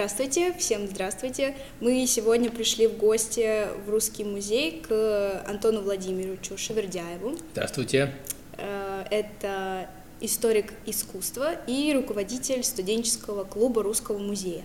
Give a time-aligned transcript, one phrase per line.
[0.00, 1.54] Здравствуйте, всем здравствуйте.
[1.80, 7.36] Мы сегодня пришли в гости в Русский музей к Антону Владимировичу Шевердяеву.
[7.52, 8.14] Здравствуйте.
[8.56, 9.90] Э, Это
[10.22, 14.62] историк искусства и руководитель студенческого клуба Русского музея.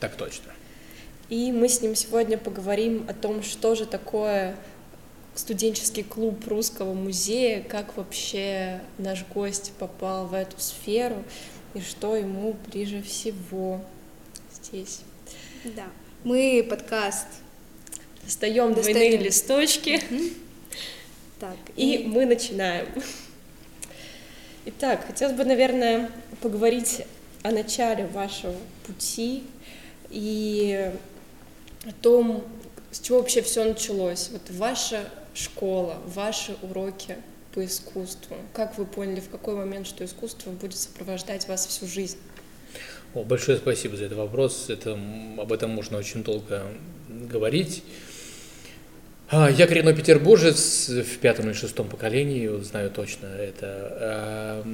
[0.00, 0.50] Так точно.
[1.28, 4.56] И мы с ним сегодня поговорим о том, что же такое
[5.36, 11.22] студенческий клуб Русского музея, как вообще наш гость попал в эту сферу
[11.74, 13.80] и что ему ближе всего
[14.62, 15.00] здесь.
[15.64, 15.86] Да.
[16.24, 17.26] Мы подкаст.
[18.22, 18.96] Достаем Достаем.
[18.96, 20.00] двойные листочки
[21.40, 22.86] Так, и мы начинаем.
[24.66, 27.02] Итак, хотелось бы, наверное, поговорить
[27.42, 28.54] о начале вашего
[28.86, 29.42] пути
[30.08, 30.92] и
[31.84, 32.44] о том,
[32.92, 34.28] с чего вообще все началось.
[34.30, 37.16] Вот ваша школа, ваши уроки
[37.52, 38.36] по искусству.
[38.54, 42.18] Как вы поняли, в какой момент, что искусство будет сопровождать вас всю жизнь?
[43.14, 44.70] О, большое спасибо за этот вопрос.
[44.70, 44.98] Это,
[45.36, 46.62] об этом можно очень долго
[47.10, 47.82] говорить.
[49.28, 54.64] А, Я коренной петербуржец в пятом или шестом поколении, знаю точно это.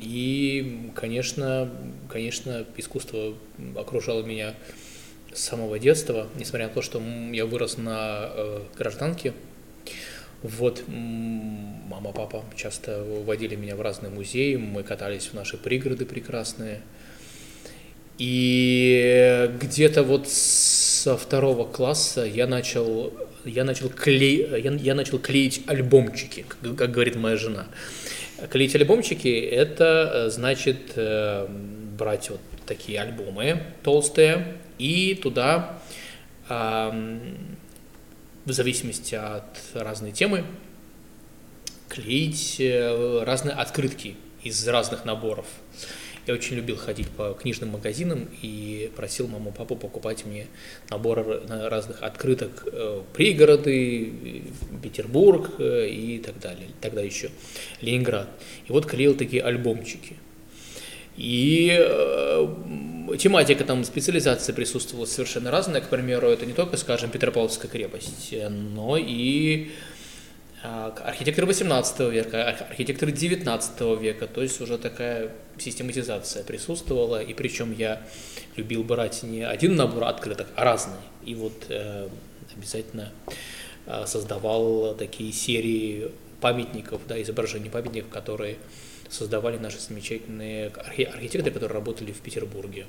[0.00, 1.68] И, конечно,
[2.08, 3.34] конечно, искусство
[3.74, 4.54] окружало меня
[5.32, 7.02] с самого детства, несмотря на то, что
[7.32, 9.32] я вырос на э, гражданке.
[10.42, 16.82] Вот, мама, папа часто водили меня в разные музеи, мы катались в наши пригороды прекрасные.
[18.20, 23.14] И где-то вот со второго класса я начал,
[23.46, 27.66] я начал, клей, я, я начал клеить альбомчики, как, как говорит моя жена.
[28.50, 31.46] Клеить альбомчики– это э, значит э,
[31.98, 35.78] брать вот такие альбомы толстые и туда,
[36.48, 36.92] в
[38.44, 40.44] зависимости от разной темы,
[41.88, 45.46] клеить э, разные открытки из разных наборов.
[46.26, 50.46] Я очень любил ходить по книжным магазинам и просил маму папу покупать мне
[50.90, 54.42] наборы на разных открыток э, пригороды,
[54.82, 56.68] Петербург э, и так далее.
[56.80, 57.30] Тогда еще
[57.80, 58.28] Ленинград.
[58.66, 60.16] И вот клеил такие альбомчики.
[61.16, 65.80] И э, тематика там, специализация присутствовала совершенно разная.
[65.80, 69.70] К примеру, это не только, скажем, Петропавловская крепость, но и
[70.62, 75.30] архитекторы 18 века, ар- архитекторы 19 века, то есть уже такая
[75.60, 78.02] систематизация присутствовала, и причем я
[78.56, 81.00] любил брать не один набор открыток, а разные.
[81.24, 82.08] И вот э,
[82.56, 83.12] обязательно
[83.86, 86.10] э, создавал такие серии
[86.40, 88.56] памятников, да, изображений памятников, которые
[89.08, 92.86] создавали наши замечательные архи- архитекторы, которые работали в Петербурге.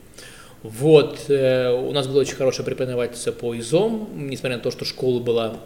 [0.63, 5.19] Вот, э, у нас была очень хорошая преподавательница по ИЗОМ, несмотря на то, что школа
[5.19, 5.59] была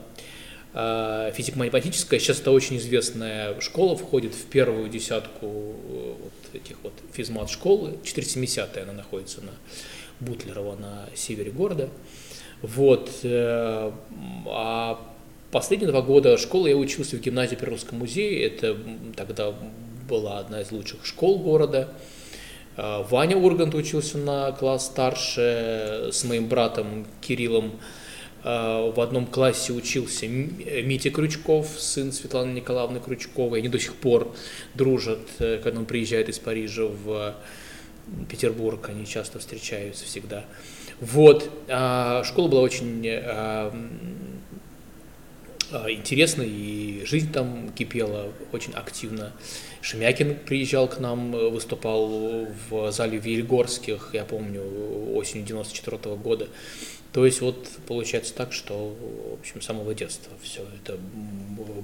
[0.74, 2.20] э, физико-математическая.
[2.20, 6.15] Сейчас это очень известная школа, входит в первую десятку
[6.56, 8.00] э, этих вот физмат-школ.
[8.04, 9.52] 470 она находится на
[10.20, 11.90] Бутлерова на севере города.
[12.62, 13.12] Вот.
[13.24, 13.92] э,
[14.48, 15.02] А
[15.52, 18.46] последние два года школы я учился в гимназии при Русском музее.
[18.46, 18.78] Это
[19.16, 19.54] тогда
[20.10, 21.90] была одна из лучших школ города.
[22.78, 27.72] А, Ваня Ургант учился на класс старше с моим братом Кириллом.
[28.48, 30.56] А, В одном классе учился М-
[30.88, 33.58] Митя Крючков, сын Светланы Николаевны Крючковой.
[33.60, 34.36] Они до сих пор
[34.76, 37.36] дружат, э, когда он приезжает из Парижа в
[38.30, 40.46] Петербург, они часто встречаются всегда.
[41.02, 43.04] Вот, а, школа была очень
[45.76, 49.34] а, м, интересной, и жизнь там кипела очень активно.
[49.82, 54.62] Шемякин приезжал к нам, э, выступал в зале Вильгорских, я помню,
[55.16, 56.48] осенью 94 года.
[57.14, 58.96] То есть вот получается так, что,
[59.32, 60.98] в общем, с самого детства все это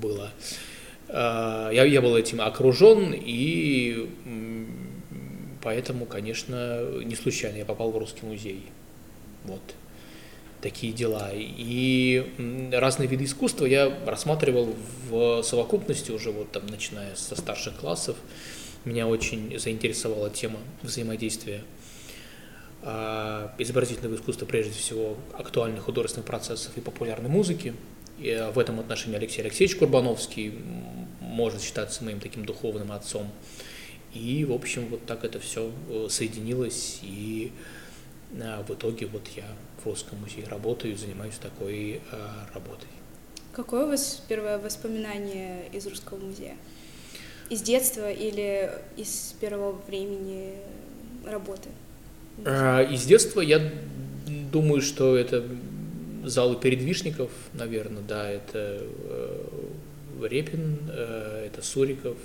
[0.01, 0.31] было.
[1.07, 4.09] А, Я, я был этим окружен, и
[5.61, 8.63] поэтому, конечно, не случайно я попал в Русский музей.
[9.45, 9.61] Вот
[10.61, 11.31] такие дела.
[11.33, 14.73] И разные виды искусства я рассматривал
[15.09, 18.15] в совокупности уже вот там, начиная со старших классов.
[18.85, 21.63] Меня очень заинтересовала тема взаимодействия
[22.83, 27.75] а, изобразительного искусства, прежде всего, актуальных художественных процессов и популярной музыки.
[28.19, 30.53] И э, в этом отношении Алексей Алексеевич Курбановский
[31.19, 33.29] может считаться моим таким духовным отцом.
[34.13, 35.71] И, в общем, вот так это все
[36.09, 37.51] соединилось, и
[38.39, 39.45] а, в итоге вот я
[39.81, 42.89] в Русском музее работаю и занимаюсь такой а, работой.
[43.53, 46.55] Какое у вас первое воспоминание из Русского музея?
[47.49, 50.53] Из детства или из первого времени
[51.25, 51.69] работы?
[52.45, 53.71] А, Из детства я
[54.51, 55.43] думаю, что это
[56.23, 59.47] залы передвижников, наверное, да, это э,
[60.21, 62.17] Репин, э, это Суриков,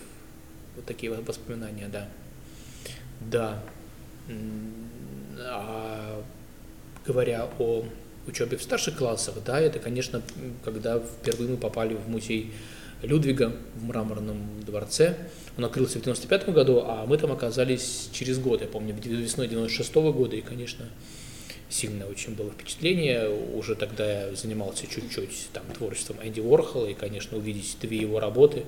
[0.77, 2.09] вот такие воспоминания, да.
[3.21, 3.63] Да.
[5.39, 6.23] А
[7.07, 7.85] говоря о
[8.27, 10.23] учебе в старших классах, да, это, конечно,
[10.65, 12.53] когда впервые мы попали в музей
[13.03, 15.17] Людвига в мраморном дворце.
[15.59, 19.93] Он открылся в 95 году, а мы там оказались через год, я помню, весной 96
[19.95, 20.87] -го года, и, конечно,
[21.69, 23.29] сильное очень было впечатление.
[23.55, 28.65] Уже тогда я занимался чуть-чуть там творчеством Энди Уорхола, и, конечно, увидеть две его работы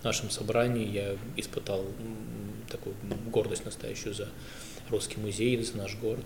[0.00, 1.84] в нашем собрании, я испытал
[2.72, 2.94] такую
[3.30, 4.28] гордость настоящую за
[4.90, 6.24] русский музей, за наш город.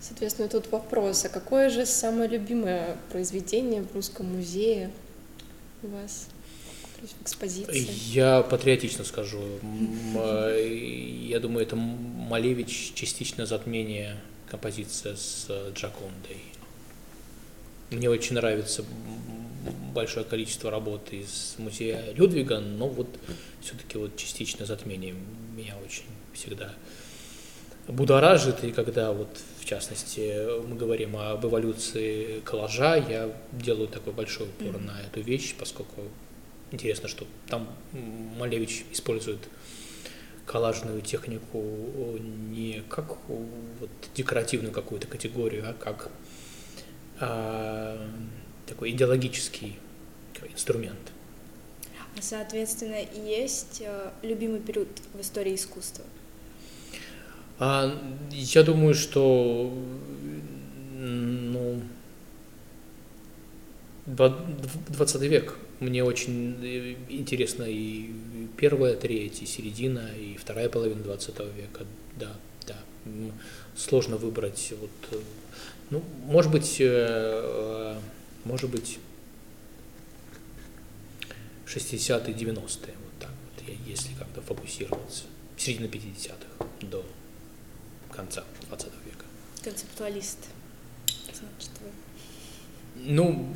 [0.00, 4.90] Соответственно, тут вопрос, а какое же самое любимое произведение в русском музее
[5.82, 6.26] у вас?
[7.02, 7.88] в экспозиции?
[8.12, 9.40] Я патриотично скажу.
[10.16, 14.16] А, я думаю, это Малевич частично затмение
[14.48, 16.38] композиция с Джакондой.
[17.90, 18.84] Мне очень нравится
[19.94, 23.08] большое количество работ из музея Людвига, но вот
[23.60, 25.14] все-таки вот частичное затмение
[25.56, 26.72] меня очень всегда
[27.88, 29.28] будоражит, и когда вот
[29.60, 34.86] в частности мы говорим об эволюции коллажа, я делаю такой большой упор mm-hmm.
[34.86, 36.02] на эту вещь, поскольку
[36.70, 37.68] интересно, что там
[38.38, 39.40] Малевич использует
[40.46, 41.62] коллажную технику
[42.20, 46.10] не как вот декоративную какую-то категорию, а как
[47.20, 48.08] а,
[48.72, 49.76] такой идеологический
[50.50, 51.12] инструмент.
[52.16, 52.96] А соответственно,
[53.26, 56.04] есть э, любимый период в истории искусства?
[57.58, 57.94] А,
[58.30, 59.72] я думаю, что
[60.98, 61.82] ну,
[64.06, 65.58] 20 век.
[65.80, 68.10] Мне очень э, интересно и
[68.56, 71.84] первая треть, и середина, и вторая половина 20 века.
[72.18, 72.32] Да,
[72.66, 72.76] да.
[73.76, 74.72] Сложно выбрать.
[74.80, 75.20] Вот, э,
[75.90, 76.80] ну, может быть,
[78.44, 78.98] может быть,
[81.66, 85.24] 60-е, 90-е, вот так вот, если как-то фокусироваться.
[85.56, 87.04] Середина 50-х до
[88.10, 89.24] конца 20 века.
[89.62, 90.38] Концептуалист,
[91.26, 91.88] значит, вы.
[92.96, 93.54] Ну,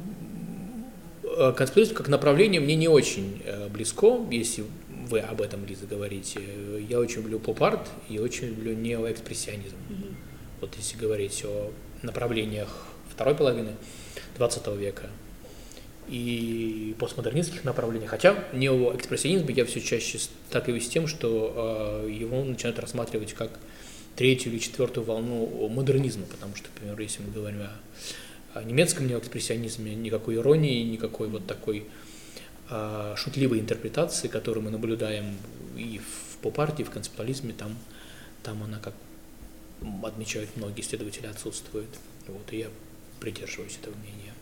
[1.23, 4.65] э, концептуализм как направление мне не очень э, близко, если
[5.09, 6.41] вы об этом, Лиза, говорите.
[6.88, 9.77] Я очень люблю поп-арт и очень люблю неоэкспрессионизм.
[9.88, 10.15] Mm-hmm.
[10.61, 11.73] Вот если говорить о
[12.03, 13.73] направлениях второй половины
[14.37, 15.09] 20 века
[16.09, 18.11] и постмодернистских направлениях.
[18.11, 23.50] Хотя неоэкспрессионизм я все чаще сталкиваюсь с тем, что э, его начинают рассматривать как
[24.15, 29.94] третью или четвертую волну модернизма, потому что, например, если мы говорим о, о немецком неоэкспрессионизме,
[29.94, 31.87] никакой иронии, никакой вот такой
[32.69, 35.37] а, шутливой интерпретации, которую мы наблюдаем
[35.77, 37.77] и в поп-арте, и в концептуализме, там,
[38.43, 38.94] там она, как
[40.03, 41.88] отмечают многие исследователи, отсутствует.
[42.27, 42.69] Вот, и я
[43.20, 44.32] придерживаюсь этого мнения.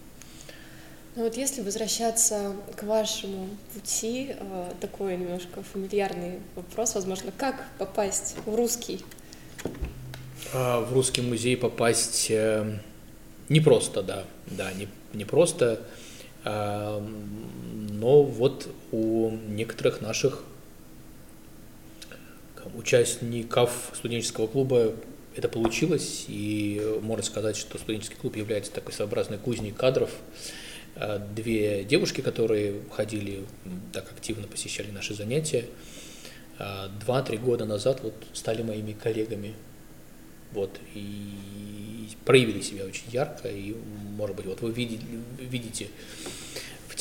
[1.16, 8.34] Ну вот если возвращаться к вашему пути, э, такой немножко фамильярный вопрос, возможно, как попасть
[8.44, 9.00] в русский?
[10.52, 12.78] А, в русский музей попасть э,
[13.48, 15.80] не просто, да, да, не, не просто,
[16.44, 17.00] а,
[17.90, 20.42] но вот у некоторых наших
[22.74, 24.94] участников студенческого клуба
[25.36, 30.10] это получилось, и можно сказать, что студенческий клуб является такой своеобразной кузней кадров.
[30.96, 33.44] А, две девушки, которые ходили,
[33.92, 35.66] так активно посещали наши занятия,
[37.00, 39.54] два-три года назад вот стали моими коллегами
[40.54, 43.74] вот, и проявили себя очень ярко, и,
[44.16, 45.04] может быть, вот вы видите,
[45.38, 45.88] видите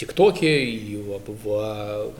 [0.03, 2.13] ТикТоке и в, в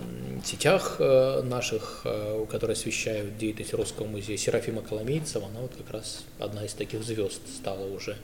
[0.46, 6.24] сетях э, наших, э, которые освещают деятельность Русского музея, Серафима Коломейцева, она вот как раз
[6.40, 8.16] одна из таких звезд стала уже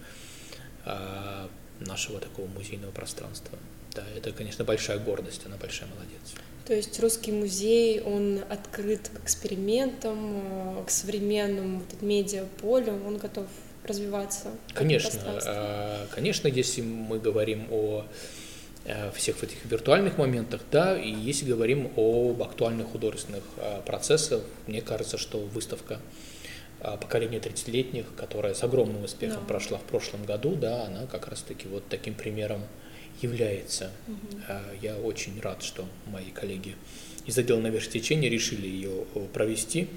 [0.86, 1.48] э,
[1.82, 3.58] нашего такого музейного пространства.
[3.96, 6.36] Да, это, конечно, большая гордость, она большая молодец.
[6.66, 13.48] То есть русский музей, он открыт к экспериментам, к современному вот, медиаполю, он готов
[13.84, 14.52] развиваться.
[14.74, 18.06] Конечно, конечно, если мы говорим о
[19.14, 23.44] всех этих виртуальных моментах, да, и если говорим об актуальных художественных
[23.86, 26.00] процессах, мне кажется, что выставка
[26.80, 29.48] поколения 30-летних, которая с огромным успехом да.
[29.48, 32.64] прошла в прошлом году, да, она как раз-таки вот таким примером
[33.22, 33.92] является.
[34.08, 34.42] Угу.
[34.82, 36.76] Я очень рад, что мои коллеги
[37.26, 39.88] из отдела новейшего течения решили ее э, провести.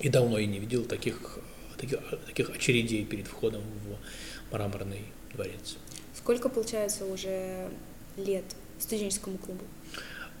[0.00, 1.38] И давно я не видел таких,
[1.76, 5.04] таких, таких очередей перед входом в мраморный
[5.34, 5.76] дворец.
[6.16, 7.68] Сколько, получается, уже
[8.16, 8.44] лет
[8.78, 9.64] студенческому клубу?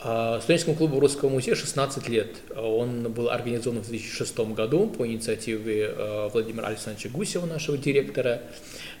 [0.04, 2.36] А, студенческому клубу Русского музея 16 лет.
[2.56, 8.42] Он был организован в 2006 году по инициативе э, Владимира Александровича Гусева, нашего директора.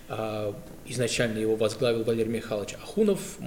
[0.08, 0.54] А,
[0.86, 3.38] изначально его возглавил Валерий Михайлович Ахунов,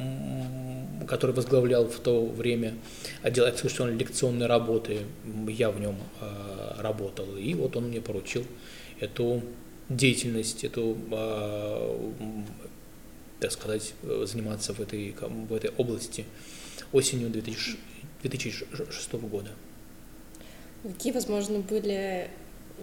[1.07, 2.73] который возглавлял в то время
[3.21, 4.99] отдел экскурсионной лекционной работы.
[5.47, 7.37] Я в нем а, работал.
[7.37, 8.43] И вот он мне поручил
[8.99, 9.41] эту
[9.87, 10.97] деятельность, эту,
[13.39, 16.25] так сказать, заниматься в этой, в этой области
[16.91, 17.77] осенью 2000,
[18.23, 19.51] 2006 года.
[20.83, 22.29] Какие, возможно, были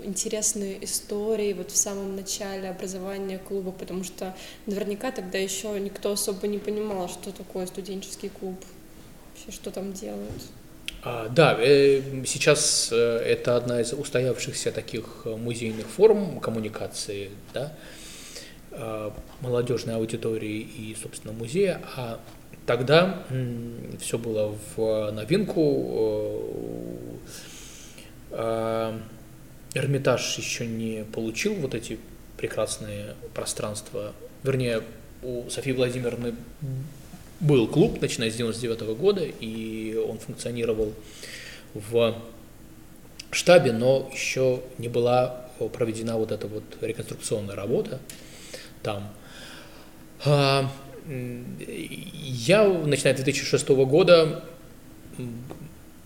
[0.03, 4.35] интересные истории вот в самом начале образования клуба, потому что
[4.67, 8.57] наверняка тогда еще никто особо не понимал, что такое студенческий клуб,
[9.29, 10.43] вообще что там делают.
[11.05, 17.77] А, да, э, сейчас э, это одна из устоявшихся таких музейных форм коммуникации, да,
[19.41, 22.21] молодежной аудитории и, собственно, музея, а
[22.67, 23.25] тогда
[24.00, 27.19] все было в новинку.
[28.31, 28.99] Э,
[29.75, 31.99] Эрмитаж еще не получил вот эти
[32.37, 34.12] прекрасные пространства.
[34.43, 34.83] Вернее,
[35.23, 36.35] у Софии Владимировны
[37.41, 40.93] был клуб, начиная с 99 -го года, и он функционировал
[41.75, 42.14] в
[43.31, 48.00] штабе, но еще не была проведена вот эта вот реконструкционная работа
[48.83, 49.09] там.
[50.25, 50.71] А,
[51.07, 54.45] я, начиная с 2006 года,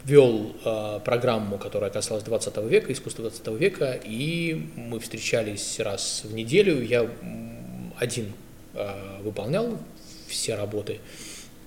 [0.04, 6.33] вел э, программу, которая касалась 20 века, искусства 20 века, и мы встречались раз в
[6.33, 6.80] неделю.
[6.83, 7.11] Я
[7.99, 8.33] один
[8.75, 9.78] э, выполнял
[10.28, 11.00] все работы,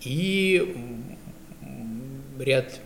[0.01, 0.75] и
[2.39, 2.79] ряд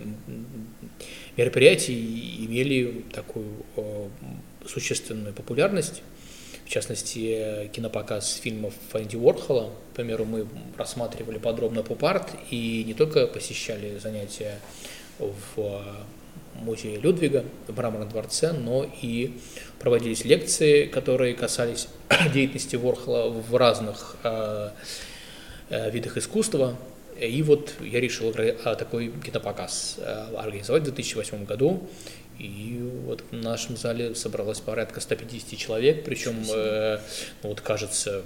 [1.37, 3.63] мероприятий имели такую
[4.67, 6.01] существенную популярность.
[6.73, 9.69] Частности, кинопоказ фильмов Энди Уорхола.
[9.91, 14.57] К примеру, мы рассматривали подробно поп-арт и не только посещали занятия
[15.19, 15.83] в
[16.55, 19.37] музее Людвига в Мраморном дворце, но и
[19.77, 21.89] проводились лекции, которые касались
[22.33, 24.71] деятельности Ворхола в разных э,
[25.69, 26.75] э, видах искусства.
[27.19, 31.87] И вот я решил такой кинопоказ э, организовать в 2008 году.
[32.43, 36.99] И вот в нашем зале собралось порядка 150 человек, причем, э,
[37.41, 38.21] ну вот кажется,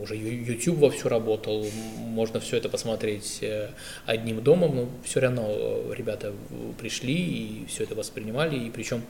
[0.00, 1.66] уже YouTube вовсю работал,
[1.98, 3.70] можно все это посмотреть э,
[4.06, 6.32] одним домом, но все равно э, ребята
[6.80, 9.02] пришли и все это воспринимали, и причем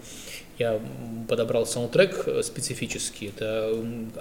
[0.58, 0.80] я
[1.28, 3.74] подобрал саундтрек специфический, это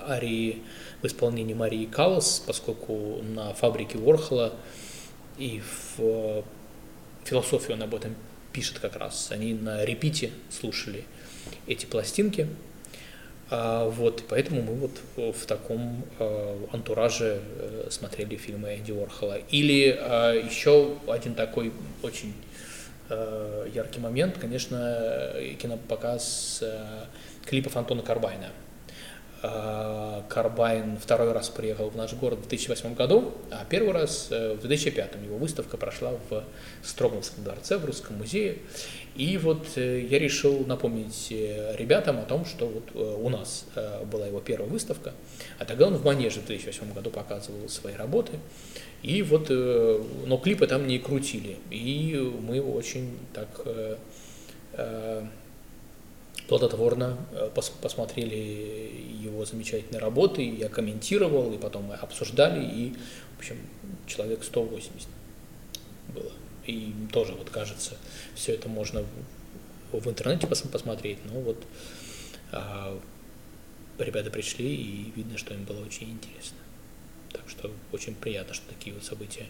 [0.06, 0.62] арии
[1.02, 4.54] в исполнении Марии Каллас, поскольку на фабрике Ворхола.
[5.38, 6.42] И в э,
[7.24, 8.16] философию он об этом
[8.54, 9.30] пишет как раз.
[9.32, 11.06] Они на репите слушали
[11.68, 12.48] эти пластинки.
[13.52, 19.40] А, вот, поэтому мы вот в таком э, антураже э, смотрели фильмы Энди Уорхола.
[19.50, 22.34] Или а, еще один такой очень
[23.10, 26.64] э, яркий момент, конечно, кинопоказ
[27.46, 28.50] клипов Антона Карбайна.
[29.42, 34.56] А, Карбайн второй раз приехал в наш город в 2008 году, а первый раз э,
[34.56, 35.16] в 2005.
[35.24, 36.44] Его выставка прошла в
[36.84, 38.58] Строговском дворце, в Русском музее.
[39.16, 43.66] И вот э, я решил напомнить э, ребятам о том, что вот у нас
[44.12, 45.14] была его первая выставка,
[45.58, 48.34] а тогда он в Манеже в 2008 году показывал свои работы.
[49.04, 51.58] И вот, но клипы там не крутили.
[51.70, 53.48] И мы очень так
[56.50, 58.36] плодотворно э, пос посмотрели
[59.22, 62.96] его замечательные работы, я комментировал, и потом мы обсуждали, и,
[63.36, 63.58] в общем,
[64.08, 65.08] человек 180
[66.14, 66.32] было.
[66.66, 67.96] И тоже, вот кажется,
[68.36, 69.06] все это можно
[69.92, 71.64] в интернете пос посмотреть, но вот
[72.52, 73.00] а,
[74.00, 76.58] ребята пришли, и видно, что им было очень интересно.
[77.32, 79.46] Так что очень приятно, что такие вот события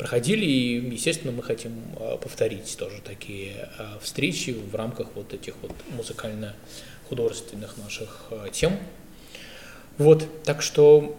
[0.00, 5.54] проходили, и, естественно, мы хотим а, повторить тоже такие а, встречи в рамках вот этих
[5.60, 8.78] вот музыкально-художественных наших а, тем.
[9.98, 11.14] Вот, так что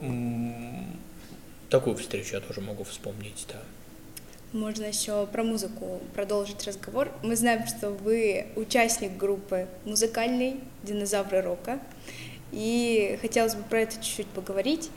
[1.69, 3.59] такую встречу я тоже могу вспомнить, да.
[4.51, 7.11] Можно еще про музыку продолжить разговор.
[7.21, 11.79] Мы знаем, что вы участник группы музыкальной «Динозавры рока»,
[12.51, 14.89] и хотелось бы про это чуть-чуть поговорить.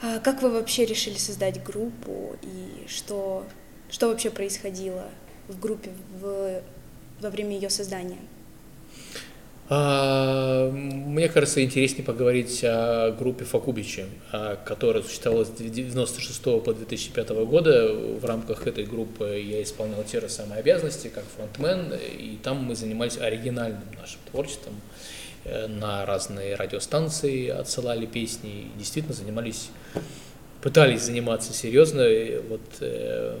[0.00, 3.44] А как вы вообще решили создать группу и что,
[3.90, 5.06] что вообще происходило
[5.48, 5.90] в группе
[6.20, 6.62] в,
[7.20, 8.18] во время ее создания?
[9.70, 17.28] А, мне кажется, интереснее поговорить о группе Факубичи, а, которая существовала с 1996 по 2005
[17.44, 17.92] года.
[17.92, 22.76] В рамках этой группы я исполнял те же самые обязанности, как фронтмен, и там мы
[22.76, 24.74] занимались оригинальным нашим творчеством.
[25.48, 29.70] Э, на разные радиостанции отсылали песни и действительно занимались,
[30.60, 33.38] пытались заниматься серьезно э, вот, э,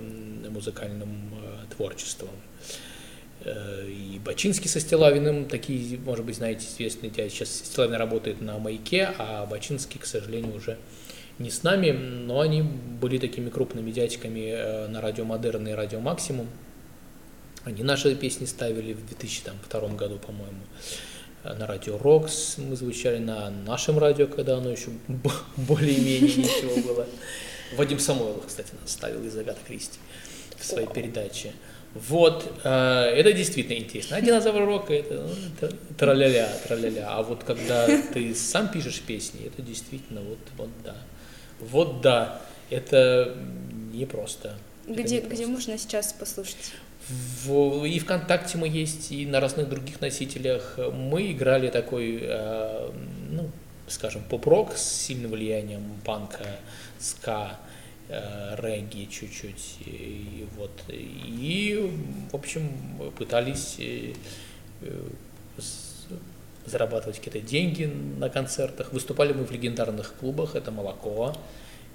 [0.48, 2.30] музыкальным э, творчеством.
[3.44, 9.10] Э, и Бачинский со Стилавиным, такие, может быть, знаете, известные, сейчас Стилавин работает на «Маяке»,
[9.18, 10.78] а Бачинский, к сожалению, уже
[11.38, 16.48] не с нами, но они были такими крупными дядьками на радио «Модерн» и радио «Максимум».
[17.64, 20.62] Они наши песни ставили в 2002 году, по-моему.
[21.44, 24.90] На радио Рокс мы звучали, на нашем радио, когда оно еще
[25.56, 27.06] более-менее ничего было.
[27.76, 29.98] Вадим Самойлов, кстати, нас ставил из Агата Кристи
[30.56, 31.52] в своей передаче.
[31.94, 34.16] Вот, э, это действительно интересно.
[34.16, 35.26] А динозавр рока это,
[35.60, 37.06] ну, траля-ля, траля-ля.
[37.08, 40.96] А вот когда ты сам пишешь песни, это действительно вот, вот да.
[41.60, 43.36] Вот да, это
[43.92, 44.56] непросто.
[44.86, 46.72] Где, где можно сейчас послушать?
[47.08, 50.78] В, и ВКонтакте мы есть, и на разных других носителях.
[50.92, 52.90] Мы играли такой, э,
[53.30, 53.50] ну,
[53.86, 56.44] скажем, поп-рок с сильным влиянием панка,
[56.98, 57.58] ска,
[58.08, 59.78] э, регги чуть-чуть.
[59.86, 60.70] И, вот.
[60.88, 61.90] И,
[62.30, 62.70] в общем,
[63.16, 64.12] пытались э,
[66.66, 68.92] зарабатывать какие-то деньги на концертах.
[68.92, 70.56] Выступали мы в легендарных клубах.
[70.56, 71.34] Это «Молоко»,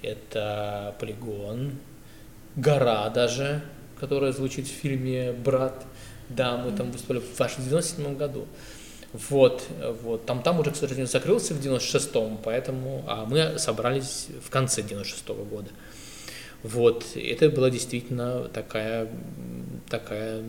[0.01, 1.77] это «Полигон»,
[2.55, 3.61] «Гора» даже,
[4.03, 5.85] которая звучит в фильме «Брат».
[6.27, 8.45] Да, мы там выступали в 97 году.
[9.29, 9.63] Вот,
[10.01, 10.25] вот.
[10.25, 15.45] Там, там уже, к сожалению, закрылся в 96-м, поэтому, а мы собрались в конце 96-го
[15.45, 15.69] года.
[16.63, 19.07] Вот, это была действительно такая,
[19.89, 20.43] такая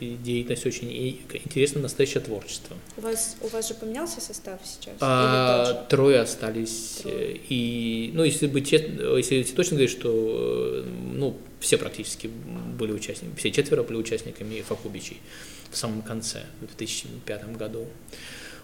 [0.00, 0.88] деятельность очень
[1.32, 2.76] интересная, настоящее творчество.
[2.96, 4.94] У вас, у вас же поменялся состав сейчас?
[5.00, 7.00] А, трое остались.
[7.02, 7.40] Трое.
[7.48, 13.52] И, ну, если быть честно, если точно говорить, что, ну, все практически были участниками, все
[13.52, 15.20] четверо были участниками Факубичей
[15.70, 17.86] в самом конце, в 2005 году.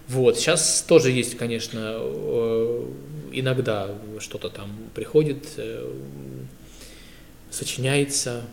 [0.07, 2.91] Вот, сейчас тоже есть, конечно, э,
[3.33, 5.93] иногда что-то там приходит, э,
[7.51, 8.43] сочиняется,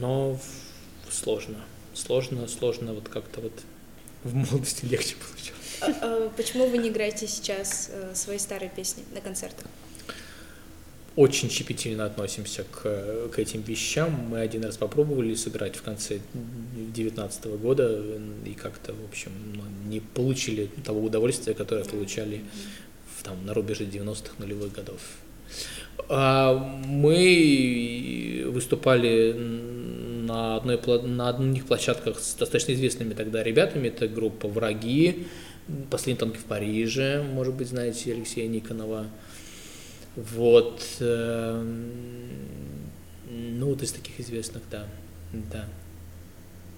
[0.00, 0.38] но
[1.10, 1.56] сложно.
[1.94, 3.52] Сложно, сложно, вот как-то вот
[4.24, 5.54] в молодости легче получилось.
[5.80, 9.66] А, а почему вы не играете сейчас э, свои старые песни на концертах?
[11.16, 14.10] Очень щепетильно относимся к, к этим вещам.
[14.30, 18.02] Мы один раз попробовали сыграть в конце 2019 года
[18.44, 22.42] и как-то, в общем, ну, не получили того удовольствия, которое получали
[23.16, 25.00] в, там, на рубеже 90-х нулевых годов.
[26.08, 33.88] А мы выступали на, одной, на одних площадках с достаточно известными тогда ребятами.
[33.88, 35.26] Это группа «Враги»,
[35.90, 39.06] «Последний танк в Париже», может быть, знаете, Алексея Никонова.
[40.16, 40.82] Вот.
[41.00, 42.34] Эм,
[43.30, 44.86] ну, вот из таких известных, да.
[45.32, 45.66] Да.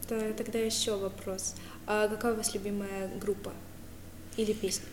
[0.09, 1.55] Да, тогда еще вопрос.
[1.87, 3.53] А какая у вас любимая группа
[4.37, 4.87] или песня?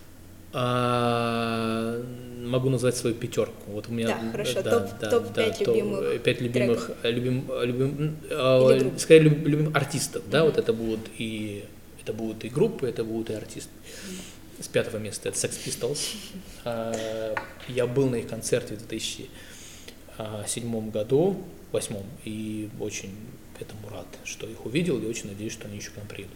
[0.55, 2.03] А,
[2.43, 3.71] могу назвать свою пятерку.
[3.71, 4.07] Вот у меня.
[4.07, 4.61] Да, хорошо.
[4.61, 6.21] Да, топ, да, топ да, 5 любимых.
[6.23, 10.29] Пять любимых, любим, любим, э, скорее любим, любим артистов, mm-hmm.
[10.29, 11.65] да, вот это будут и
[12.01, 13.71] это будут и группы, это будут и артисты.
[13.71, 14.32] Mm-hmm
[14.63, 16.15] с пятого места это Sex Pistols.
[16.63, 17.35] А,
[17.67, 23.15] я был на их концерте в 2007 году, восьмом, и очень
[23.59, 26.33] этому рад, что их увидел, и очень надеюсь, что они еще к нам приедут.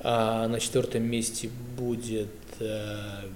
[0.00, 3.28] А на четвертом месте будет э,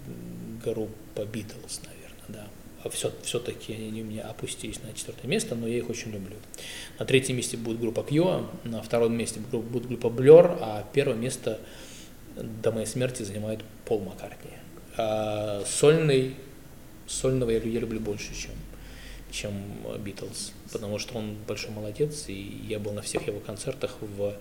[0.64, 2.48] группа Beatles, наверное, да.
[2.82, 6.36] А все, все-таки они у меня опустились на четвертое место, но я их очень люблю.
[6.98, 11.60] На третьем месте будет группа Кьюа, на втором месте будет группа Blur, а первое место
[12.36, 14.52] до моей смерти занимает Пол Маккартни.
[14.96, 16.36] А сольный,
[17.06, 18.52] сольного я, я люблю больше, чем,
[19.30, 19.54] чем
[19.98, 24.34] Битлз, потому что он большой молодец, и я был на всех его концертах в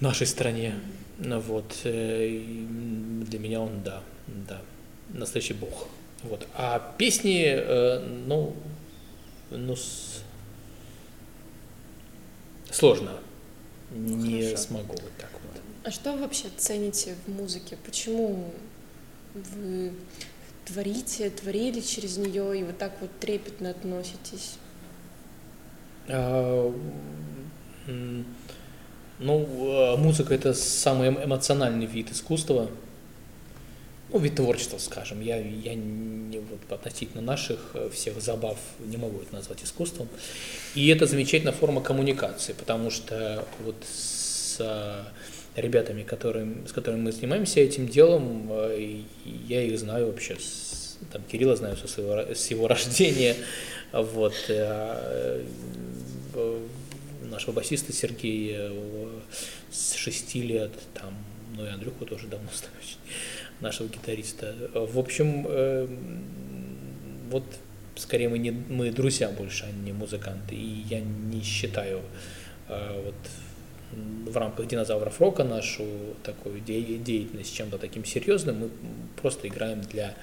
[0.00, 0.74] нашей стране.
[1.18, 2.42] Вот, э,
[3.26, 4.60] для меня он, да, да,
[5.08, 5.88] настоящий бог.
[6.22, 6.46] Вот.
[6.54, 8.54] А песни, э, ну,
[9.50, 10.22] ну, с...
[12.70, 13.12] сложно.
[13.90, 14.62] Не Хорошо.
[14.62, 15.45] смогу вот так вот.
[15.86, 17.78] А что вы вообще цените в музыке?
[17.84, 18.50] Почему
[19.34, 19.92] вы
[20.64, 24.54] творите, творили через нее и вот так вот трепетно относитесь?
[26.08, 26.74] А,
[29.20, 32.68] ну, а, музыка это самый эмоциональный вид искусства,
[34.12, 35.20] ну, вид творчества, скажем.
[35.20, 40.08] Я, я не, вот, относительно наших э, всех забав не могу это назвать искусством.
[40.74, 44.60] И это замечательная форма коммуникации, потому что вот с
[45.56, 51.22] ребятами, которым, с которыми мы занимаемся этим делом, э, я их знаю вообще, с, там,
[51.22, 53.36] Кирилла знаю со своего, с его рождения,
[53.92, 55.44] вот, э,
[57.22, 58.70] нашего басиста Сергея
[59.70, 61.14] с шести лет, там,
[61.56, 62.74] ну и Андрюху тоже давно знаю,
[63.60, 64.54] нашего гитариста.
[64.74, 65.88] В общем, э,
[67.30, 67.44] вот
[67.96, 72.02] скорее мы, не, мы друзья больше, а не музыканты, и я не считаю
[72.68, 73.14] вот
[73.92, 75.84] в рамках динозавров рока нашу
[76.22, 78.58] такую де- деятельность чем-то таким серьезным.
[78.58, 78.70] Мы
[79.20, 80.14] просто играем для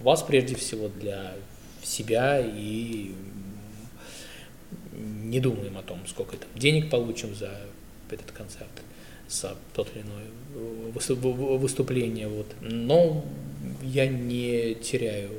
[0.00, 1.34] вас прежде всего, для
[1.82, 3.12] себя и
[4.92, 7.50] не думаем о том, сколько там денег получим за
[8.10, 8.68] этот концерт.
[9.28, 12.28] за тот или иное выступление.
[12.28, 12.46] Вот.
[12.60, 13.24] Но
[13.82, 15.30] я не теряю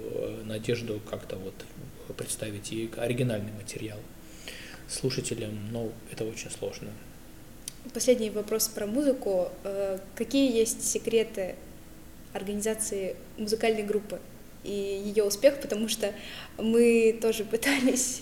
[0.45, 1.53] надежду как-то вот
[2.15, 3.97] представить и оригинальный материал
[4.87, 6.89] слушателям, но это очень сложно.
[7.93, 9.49] Последний вопрос про музыку.
[9.63, 11.55] Э, какие есть секреты
[12.33, 14.19] организации музыкальной группы
[14.63, 14.71] и
[15.05, 16.13] ее успех, потому что
[16.57, 18.21] мы тоже пытались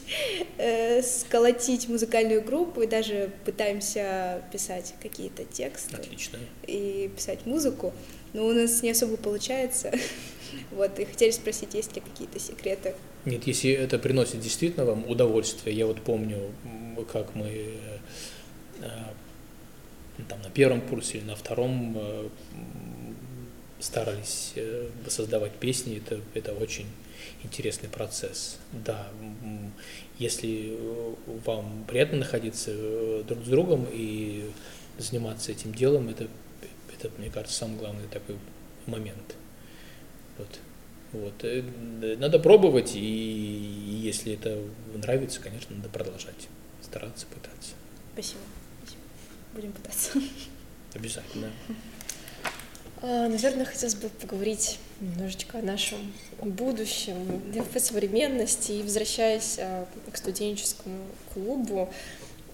[0.57, 6.37] э, сколотить музыкальную группу и даже пытаемся писать какие-то тексты Отлично.
[6.65, 7.93] и писать музыку,
[8.33, 9.91] но у нас не особо получается.
[10.71, 12.95] Вот, и хотели спросить, есть ли какие-то секреты?
[13.25, 16.37] Нет, если это приносит действительно вам удовольствие, я вот помню,
[17.11, 17.73] как мы
[18.79, 18.87] э,
[20.23, 22.29] там, на первом курсе или на втором э,
[23.79, 26.87] старались э, создавать песни, это, это очень
[27.43, 28.57] интересный процесс.
[28.71, 29.07] Да,
[30.17, 31.13] если э,
[31.45, 34.49] вам приятно находиться друг с другом и
[34.97, 36.27] заниматься этим делом, это,
[36.93, 38.37] это мне кажется, самый главный такой
[38.87, 39.35] момент.
[40.37, 40.59] Вот.
[41.13, 41.45] Вот.
[42.19, 44.59] Надо пробовать, и если это
[44.93, 46.49] нравится, конечно, надо продолжать,
[46.81, 47.73] стараться, пытаться.
[48.13, 48.41] Спасибо
[49.57, 50.19] будем пытаться.
[50.93, 51.49] Обязательно.
[53.01, 58.73] А, наверное, хотелось бы поговорить немножечко о нашем будущем, в современности.
[58.73, 61.91] И возвращаясь а, к студенческому клубу,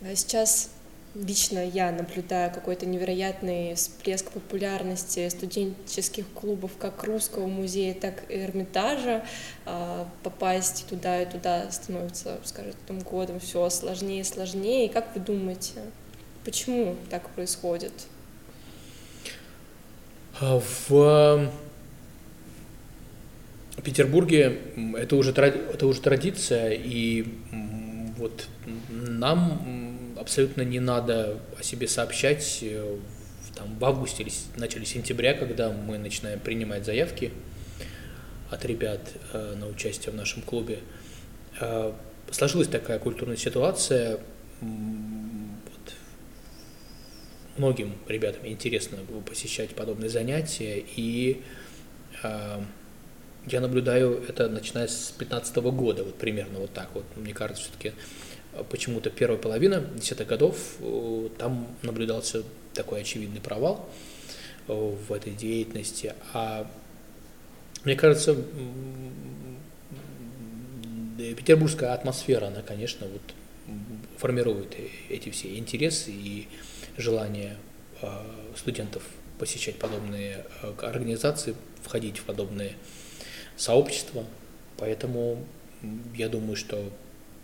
[0.01, 0.69] а, сейчас
[1.13, 9.23] лично я наблюдаю какой-то невероятный всплеск популярности студенческих клубов как русского музея, так и Эрмитажа.
[10.23, 14.89] Попасть туда и туда становится с каждым годом все сложнее и сложнее.
[14.89, 15.81] Как вы думаете,
[16.43, 17.93] Почему так происходит?
[20.39, 21.51] А, в
[23.83, 24.59] Петербурге
[24.97, 27.25] это уже, это уже традиция, и
[28.17, 28.47] вот
[28.89, 32.97] нам абсолютно не надо о себе сообщать э,
[33.55, 37.31] там, в августе или в начале сентября, когда мы начинаем принимать заявки
[38.49, 39.01] от ребят
[39.33, 40.79] э, на участие в нашем клубе.
[41.59, 41.91] Э,
[42.31, 44.19] сложилась такая культурная ситуация,
[47.57, 48.97] многим ребятам интересно
[49.29, 51.41] посещать подобные занятия, и
[52.23, 52.61] э,
[53.47, 57.05] я наблюдаю это начиная с 2015 года, вот примерно вот так вот.
[57.15, 57.93] Мне кажется, все-таки
[58.53, 63.89] а, почему-то первая половина десятых годов э, там наблюдался такой очевидный провал
[64.67, 66.69] э, в этой деятельности, а
[67.83, 68.35] мне кажется,
[71.17, 73.21] петербургская атмосфера, она, конечно, вот
[74.17, 74.75] формирует
[75.09, 76.47] эти все интересы и
[76.97, 77.57] желание
[78.01, 78.25] а,
[78.55, 79.03] студентов
[79.39, 82.75] посещать подобные а, организации, входить в подобные
[83.57, 84.25] сообщества.
[84.77, 85.45] Поэтому
[86.15, 86.91] я думаю, что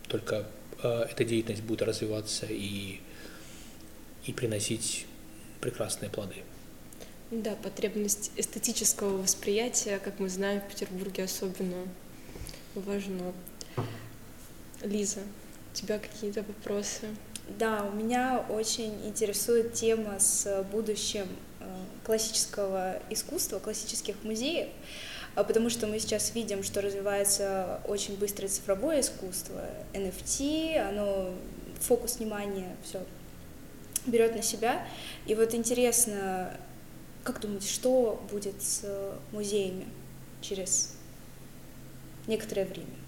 [0.08, 0.48] только
[0.84, 3.00] а, эта деятельность будет развиваться и,
[4.26, 5.06] и приносить
[5.62, 6.36] прекрасные плоды.
[7.32, 11.88] Да, потребность эстетического восприятия, как мы знаем, в Петербурге особенно
[12.74, 13.34] важна.
[14.82, 15.20] Лиза,
[15.72, 17.08] у тебя какие-то вопросы?
[17.58, 21.26] Да, у меня очень интересует тема с будущим
[21.60, 21.66] э,
[22.06, 24.70] классического искусства, классических музеев,
[25.36, 29.62] а потому что мы сейчас видим, что развивается очень быстро цифровое искусство,
[29.94, 31.34] NFT, оно
[31.80, 33.02] фокус внимания все
[34.06, 34.86] берет на себя.
[35.26, 36.56] И вот интересно,
[37.24, 38.86] как думаете, что будет с
[39.32, 39.88] музеями
[40.42, 40.96] через
[42.28, 42.99] некоторое время?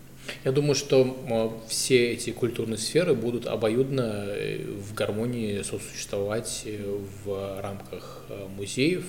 [0.44, 7.62] Я думаю, что все эти культурные сферы будут обоюдно э, в гармонии сосуществовать э, в
[7.62, 9.06] рамках э, музеев.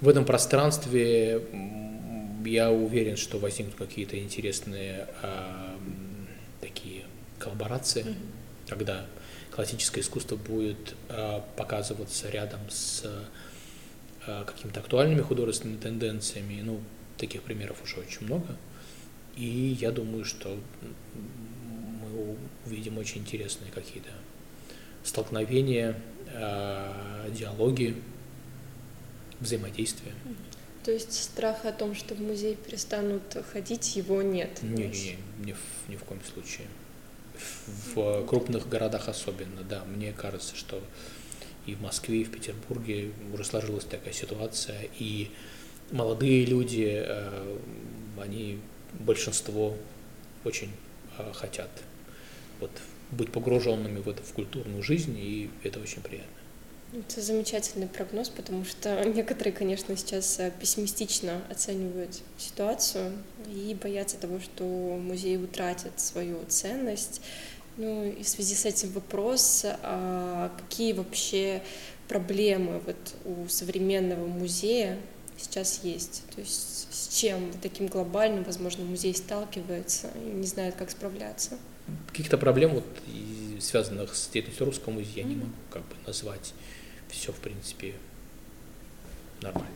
[0.00, 1.42] В этом пространстве
[2.44, 5.76] я уверен, что возникнут какие-то интересные а,
[6.60, 7.04] такие
[7.38, 8.68] коллаборации, mm-hmm.
[8.68, 9.06] когда
[9.50, 13.04] классическое искусство будет а, показываться рядом с
[14.26, 16.60] а, какими-то актуальными художественными тенденциями.
[16.62, 16.80] Ну,
[17.18, 18.56] таких примеров уже очень много.
[19.36, 24.10] И я думаю, что мы увидим очень интересные какие-то
[25.04, 25.96] столкновения,
[26.34, 27.96] а, диалоги,
[29.40, 30.12] взаимодействия.
[30.84, 34.62] То есть страха о том, что в музей перестанут ходить, его нет?
[34.62, 36.66] Не, не, не, ни, в, ни в коем случае.
[37.94, 39.84] В, крупных городах особенно, да.
[39.84, 40.82] Мне кажется, что
[41.66, 45.30] и в Москве, и в Петербурге уже сложилась такая ситуация, и
[45.90, 47.58] молодые люди, э,
[48.20, 48.60] они
[48.98, 49.76] большинство
[50.44, 50.70] очень
[51.18, 51.70] э, хотят
[52.60, 52.70] вот,
[53.10, 56.40] быть погруженными в эту в культурную жизнь, и это очень приятно.
[56.92, 63.12] Это замечательный прогноз, потому что некоторые, конечно, сейчас э, пессимистично оценивают ситуацию
[63.46, 67.20] и боятся того, что музей утратит свою ценность.
[67.76, 71.62] Ну и в связи с этим вопрос, а какие вообще
[72.08, 74.98] проблемы вот у современного музея
[75.40, 76.22] сейчас есть?
[76.34, 81.58] То есть с чем таким глобальным, возможно, музей сталкивается и не знает, как справляться?
[82.08, 82.84] Каких-то проблем, вот,
[83.60, 86.52] связанных с деятельностью русского музея, я не могу как бы назвать.
[87.08, 87.94] Все, в принципе,
[89.40, 89.68] нормально.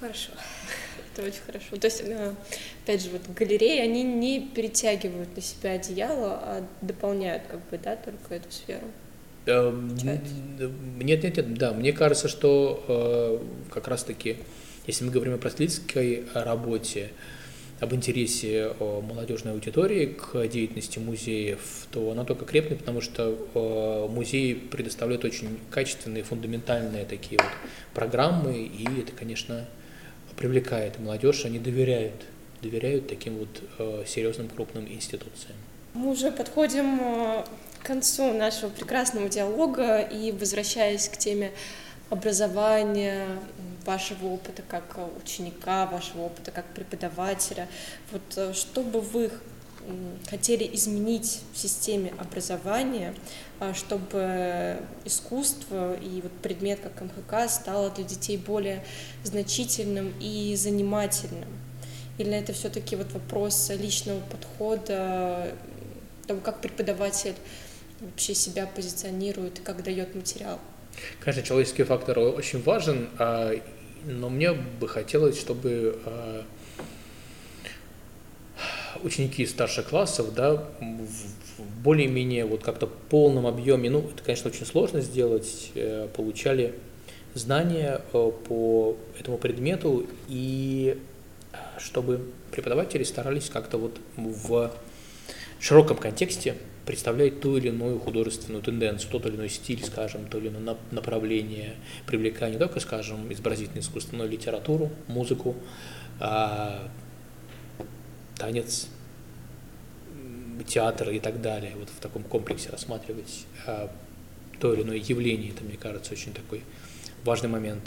[0.00, 0.32] Хорошо.
[1.14, 1.76] Это очень хорошо.
[1.76, 2.34] То есть, э,
[2.82, 7.96] опять же, вот галереи, они не перетягивают на себя одеяло, а дополняют как бы, да,
[7.96, 8.86] только эту сферу.
[9.46, 10.22] Эм, нет,
[10.98, 14.38] нет, нет, да, мне кажется, что э, как раз-таки,
[14.86, 17.10] если мы говорим о просветительской работе,
[17.80, 24.54] об интересе молодежной аудитории к деятельности музеев, то она только крепнет, потому что э, музеи
[24.54, 27.50] предоставляют очень качественные, фундаментальные такие вот
[27.92, 29.66] программы, и это, конечно,
[30.36, 32.14] привлекает молодежь, они доверяют,
[32.62, 35.56] доверяют таким вот э, серьезным крупным институциям.
[35.94, 37.44] Мы уже подходим э,
[37.80, 41.52] к концу нашего прекрасного диалога и возвращаясь к теме
[42.10, 43.26] образования,
[43.84, 47.68] вашего опыта как ученика, вашего опыта как преподавателя,
[48.12, 49.30] вот э, что бы вы
[50.30, 53.14] хотели изменить в системе образования,
[53.60, 58.82] а, чтобы искусство и вот предмет как МХК стало для детей более
[59.24, 61.48] значительным и занимательным?
[62.16, 65.52] Или это все-таки вот вопрос личного подхода,
[66.26, 67.34] того, как преподаватель
[68.00, 70.58] вообще себя позиционирует и как дает материал?
[71.20, 73.52] Конечно, человеческий фактор очень важен, а,
[74.04, 76.44] но мне бы хотелось, чтобы а,
[79.02, 85.00] ученики старших классов, да, в более-менее вот как-то полном объеме, ну, это, конечно, очень сложно
[85.00, 86.74] сделать, э, получали
[87.34, 90.98] знания э, по этому предмету, и
[91.52, 94.72] э, чтобы преподаватели старались как-то вот в
[95.60, 100.48] широком контексте представлять ту или иную художественную тенденцию, тот или иной стиль, скажем, то или
[100.48, 101.74] иное направление,
[102.06, 105.56] привлекая не только, скажем, изобразительное искусство, но и литературу, музыку,
[106.20, 106.88] а,
[108.36, 108.88] танец,
[110.66, 113.90] театр и так далее, вот в таком комплексе рассматривать а,
[114.60, 116.62] то или иное явление, это, мне кажется, очень такой
[117.24, 117.82] важный момент.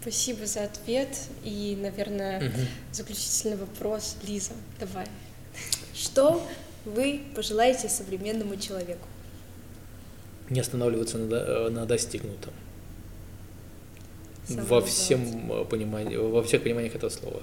[0.00, 1.08] Спасибо за ответ.
[1.42, 2.58] И, наверное, угу.
[2.92, 4.16] заключительный вопрос.
[4.26, 5.06] Лиза, давай.
[5.94, 6.46] Что
[6.86, 9.06] вы пожелаете современному человеку?
[10.48, 12.54] Не останавливаться на, э, на достигнутом.
[14.48, 17.42] во всем понимании, во всех пониманиях этого слова.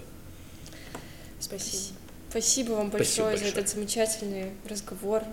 [1.39, 1.93] Спасибо.
[2.29, 5.23] Спасибо вам большое, Спасибо большое за этот замечательный разговор.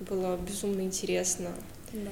[0.00, 1.50] Было безумно интересно.
[1.92, 2.10] Да.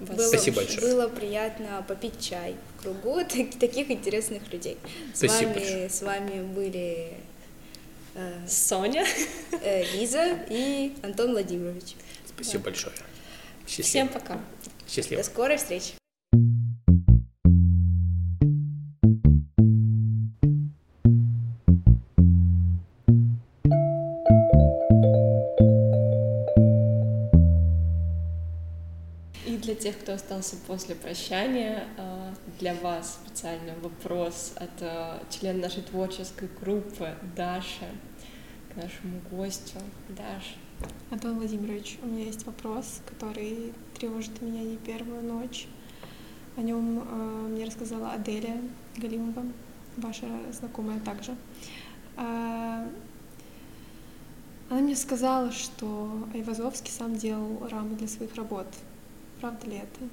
[0.00, 0.28] Вас...
[0.28, 0.80] Спасибо большое.
[0.80, 3.20] Было приятно попить чай в кругу
[3.60, 4.76] таких интересных людей.
[5.14, 5.90] С Спасибо вами, большое.
[5.90, 7.14] с вами были э,
[8.48, 9.04] Соня,
[9.62, 11.96] э, Лиза и Антон Владимирович.
[12.26, 12.70] Спасибо да.
[12.70, 12.94] большое.
[13.66, 13.86] Счастливо.
[13.86, 14.40] Всем пока.
[14.88, 15.22] Счастливо.
[15.22, 15.94] До скорой встречи.
[30.06, 37.12] Кто остался после прощания, э, для вас специально вопрос от э, члена нашей творческой группы
[37.34, 37.88] Даши
[38.72, 39.80] к нашему гостю.
[40.10, 40.58] Даш.
[41.10, 45.66] Антон Владимирович, у меня есть вопрос, который тревожит меня не первую ночь.
[46.56, 48.62] О нем э, мне рассказала Аделия
[48.98, 49.44] Галимова,
[49.96, 51.32] ваша знакомая также.
[52.16, 52.86] Э,
[54.70, 58.68] она мне сказала, что Айвазовский сам делал рамы для своих работ.
[59.40, 60.08] Правда ли это?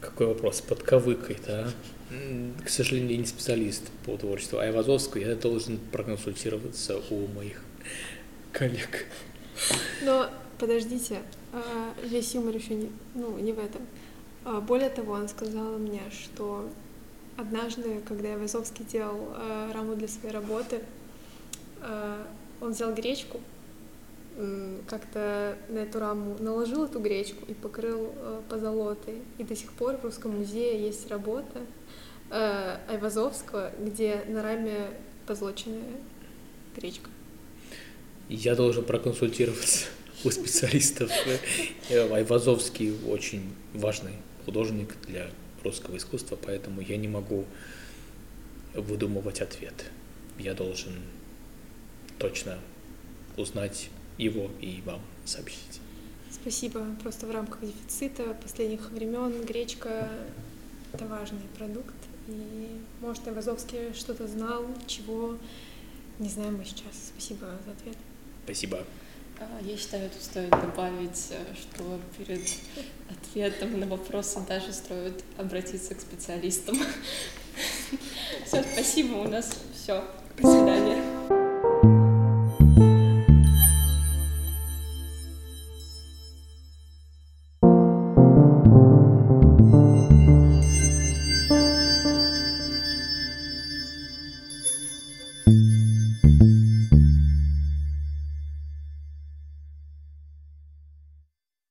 [0.00, 0.60] Какой вопрос?
[0.60, 2.64] Под кавыкой-то, а?
[2.64, 7.62] К сожалению, я не специалист по творчеству Айвазовского, я должен проконсультироваться у моих
[8.52, 9.06] коллег.
[10.02, 11.20] Но подождите,
[11.52, 13.82] а, весь юмор еще не, ну, не в этом.
[14.44, 16.68] А, более того, он сказал мне, что
[17.36, 19.36] однажды, когда Айвазовский делал
[19.72, 20.80] раму для своей работы,
[22.60, 23.40] он взял гречку,
[24.86, 29.22] как-то на эту раму наложил эту гречку и покрыл э, позолотой.
[29.38, 31.60] И до сих пор в Русском музее есть работа
[32.30, 34.90] э, Айвазовского, где на раме
[35.26, 35.82] позолоченная
[36.76, 37.10] гречка.
[38.28, 39.86] Я должен проконсультироваться
[40.24, 41.10] у специалистов.
[41.88, 45.30] Э, Айвазовский очень важный художник для
[45.64, 47.44] русского искусства, поэтому я не могу
[48.74, 49.86] выдумывать ответ.
[50.38, 50.94] Я должен
[52.20, 52.58] точно
[53.36, 55.80] узнать его и вам сообщить.
[56.30, 56.84] Спасибо.
[57.02, 60.10] Просто в рамках дефицита последних времен гречка—
[60.92, 61.94] это важный продукт.
[62.28, 62.68] И,
[63.00, 65.38] может, Айвазовский что-то знал, чего
[66.18, 67.10] не знаем мы сейчас.
[67.14, 67.96] Спасибо за ответ.
[68.44, 68.84] Спасибо.
[69.40, 72.42] А, Я считаю, тут стоит добавить, э, что перед
[73.08, 76.76] ответом на вопросы даже стоит обратиться к специалистам.
[78.46, 80.04] Все, спасибо, у нас все.
[80.36, 80.87] До свидания.